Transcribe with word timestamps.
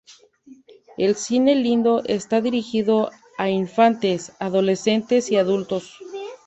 El 0.97 1.13
Cine 1.13 1.53
Lido 1.53 2.01
está 2.07 2.41
dirigido 2.41 3.11
a 3.37 3.49
infantes, 3.51 4.31
adolescentes 4.39 5.29
y 5.29 5.37
adultos. 5.37 5.99